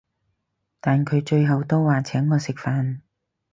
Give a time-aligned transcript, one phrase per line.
[0.79, 3.01] 但佢最後都話請我食飯